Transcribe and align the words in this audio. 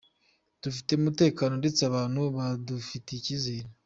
Dufite 0.63 0.89
umutekano 0.93 1.53
ndetse 1.61 1.81
abantu 1.89 2.21
badufitiye 2.35 3.17
icyizere. 3.19 3.67